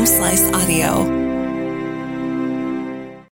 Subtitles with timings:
[0.00, 1.04] Home Slice Audio.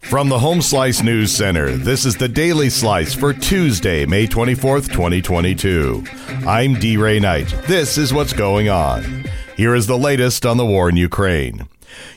[0.00, 4.92] From the Home Slice News Center, this is the Daily Slice for Tuesday, May 24th,
[4.92, 6.04] 2022.
[6.46, 6.98] I'm D.
[6.98, 7.48] Ray Knight.
[7.66, 9.24] This is what's going on.
[9.56, 11.66] Here is the latest on the war in Ukraine.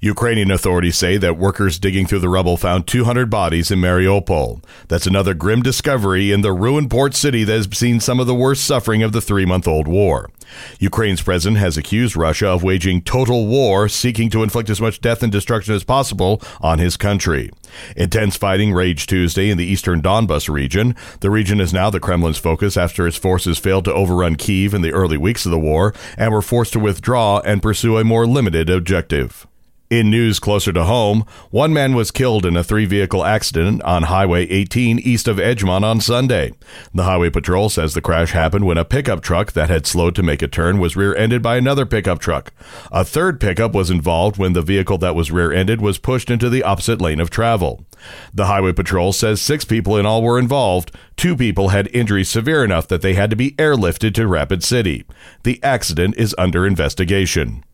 [0.00, 4.62] Ukrainian authorities say that workers digging through the rubble found 200 bodies in Mariupol.
[4.86, 8.34] That's another grim discovery in the ruined port city that has seen some of the
[8.34, 10.30] worst suffering of the three month old war.
[10.78, 15.22] Ukraine's president has accused Russia of waging total war, seeking to inflict as much death
[15.22, 17.50] and destruction as possible on his country.
[17.96, 20.94] Intense fighting raged Tuesday in the eastern Donbas region.
[21.20, 24.82] The region is now the Kremlin's focus after its forces failed to overrun Kiev in
[24.82, 28.28] the early weeks of the war and were forced to withdraw and pursue a more
[28.28, 29.44] limited objective.
[29.90, 34.02] In news closer to home, one man was killed in a three vehicle accident on
[34.02, 36.52] Highway 18 east of Edgemont on Sunday.
[36.92, 40.22] The Highway Patrol says the crash happened when a pickup truck that had slowed to
[40.22, 42.52] make a turn was rear ended by another pickup truck.
[42.92, 46.50] A third pickup was involved when the vehicle that was rear ended was pushed into
[46.50, 47.86] the opposite lane of travel.
[48.34, 50.94] The Highway Patrol says six people in all were involved.
[51.16, 55.06] Two people had injuries severe enough that they had to be airlifted to Rapid City.
[55.44, 57.64] The accident is under investigation.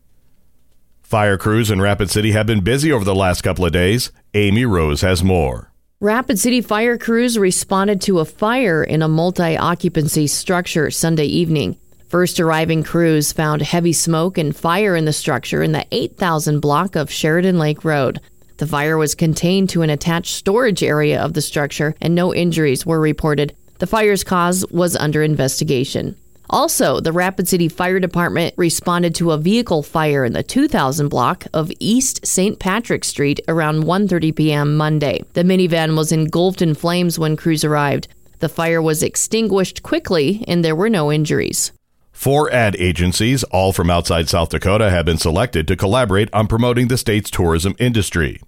[1.05, 4.11] Fire crews in Rapid City have been busy over the last couple of days.
[4.33, 5.71] Amy Rose has more.
[5.99, 11.77] Rapid City fire crews responded to a fire in a multi occupancy structure Sunday evening.
[12.09, 16.95] First arriving crews found heavy smoke and fire in the structure in the 8000 block
[16.95, 18.19] of Sheridan Lake Road.
[18.57, 22.83] The fire was contained to an attached storage area of the structure and no injuries
[22.83, 23.55] were reported.
[23.77, 26.15] The fire's cause was under investigation.
[26.55, 31.43] Also, the Rapid City Fire Department responded to a vehicle fire in the 2000 block
[31.53, 32.57] of East St.
[32.59, 34.77] Patrick Street around 1:30 p.m.
[34.77, 35.21] Monday.
[35.33, 38.07] The minivan was engulfed in flames when crews arrived.
[38.39, 41.73] The fire was extinguished quickly and there were no injuries.
[42.13, 46.87] Four ad agencies, all from outside South Dakota, have been selected to collaborate on promoting
[46.87, 48.39] the state's tourism industry.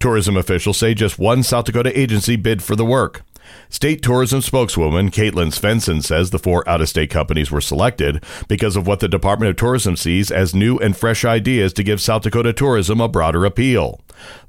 [0.00, 3.22] Tourism officials say just one South Dakota agency bid for the work.
[3.68, 8.76] State tourism spokeswoman Caitlin Svensson says the four out of state companies were selected because
[8.76, 12.22] of what the Department of Tourism sees as new and fresh ideas to give South
[12.22, 14.00] Dakota tourism a broader appeal.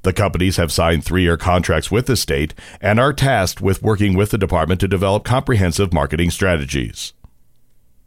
[0.02, 4.14] The companies have signed three year contracts with the state and are tasked with working
[4.14, 7.12] with the department to develop comprehensive marketing strategies.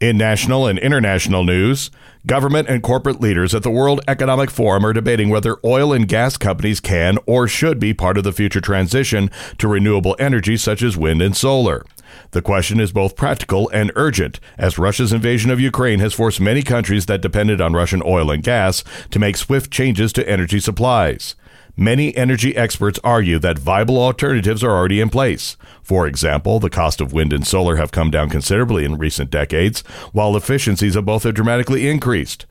[0.00, 1.90] In national and international news,
[2.26, 6.38] government and corporate leaders at the World Economic Forum are debating whether oil and gas
[6.38, 10.96] companies can or should be part of the future transition to renewable energy such as
[10.96, 11.84] wind and solar.
[12.30, 16.62] The question is both practical and urgent, as Russia's invasion of Ukraine has forced many
[16.62, 21.34] countries that depended on Russian oil and gas to make swift changes to energy supplies.
[21.76, 25.56] Many energy experts argue that viable alternatives are already in place.
[25.82, 29.80] For example, the cost of wind and solar have come down considerably in recent decades,
[30.12, 32.46] while efficiencies of both have dramatically increased.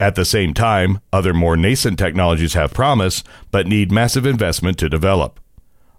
[0.00, 4.88] At the same time, other more nascent technologies have promise, but need massive investment to
[4.88, 5.40] develop.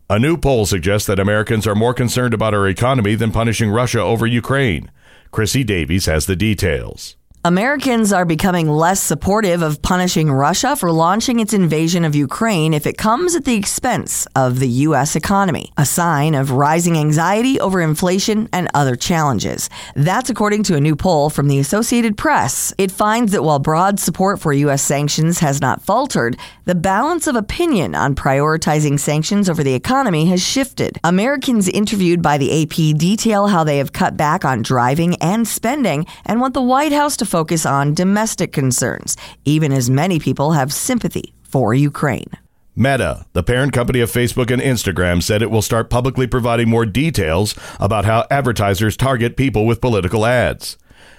[0.09, 4.01] A new poll suggests that Americans are more concerned about our economy than punishing Russia
[4.01, 4.91] over Ukraine.
[5.31, 7.15] Chrissy Davies has the details.
[7.45, 12.87] Americans are becoming less supportive of punishing Russia for launching its invasion of Ukraine if
[12.87, 15.15] it comes at the expense of the U.S.
[15.15, 19.69] economy, a sign of rising anxiety over inflation and other challenges.
[19.95, 22.73] That's according to a new poll from the Associated Press.
[22.79, 24.81] It finds that while broad support for U.S.
[24.81, 30.43] sanctions has not faltered, the balance of opinion on prioritizing sanctions over the economy has
[30.43, 30.97] shifted.
[31.03, 36.07] Americans interviewed by the AP detail how they have cut back on driving and spending
[36.25, 40.71] and want the White House to focus on domestic concerns, even as many people have
[40.71, 42.31] sympathy for Ukraine.
[42.77, 46.85] Meta, the parent company of Facebook and Instagram, said it will start publicly providing more
[46.85, 50.77] details about how advertisers target people with political ads.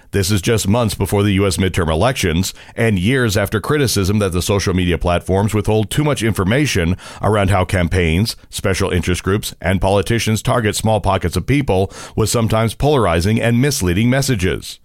[0.09, 1.57] This is just months before the U.S.
[1.57, 6.97] midterm elections and years after criticism that the social media platforms withhold too much information
[7.21, 12.73] around how campaigns, special interest groups, and politicians target small pockets of people with sometimes
[12.73, 14.79] polarizing and misleading messages.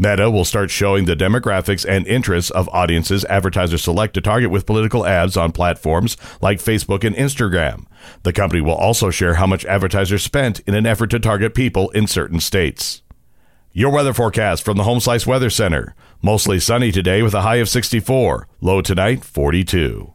[0.00, 4.64] Meta will start showing the demographics and interests of audiences advertisers select to target with
[4.64, 7.84] political ads on platforms like Facebook and Instagram.
[8.22, 11.90] The company will also share how much advertisers spent in an effort to target people
[11.90, 13.02] in certain states.
[13.72, 15.96] Your weather forecast from the Home Slice Weather Center.
[16.22, 20.14] Mostly sunny today with a high of 64, low tonight 42.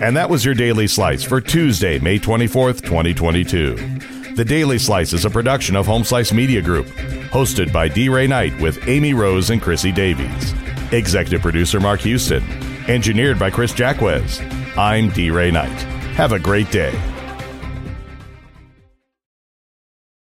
[0.00, 4.15] And that was your Daily Slice for Tuesday, May 24th, 2022.
[4.36, 6.88] The Daily Slice is a production of Home Slice Media Group,
[7.30, 8.10] hosted by D.
[8.10, 10.52] Ray Knight with Amy Rose and Chrissy Davies.
[10.92, 12.44] Executive producer Mark Houston.
[12.86, 14.42] Engineered by Chris Jacquez.
[14.76, 15.30] I'm D.
[15.30, 15.80] Ray Knight.
[16.16, 16.92] Have a great day.